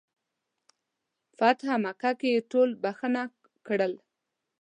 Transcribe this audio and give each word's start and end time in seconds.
فتح 1.37 1.69
مکه 1.83 2.11
کې 2.19 2.29
یې 2.35 2.41
ټول 2.51 2.69
بخښنه 2.83 3.23
کړل. 3.67 3.93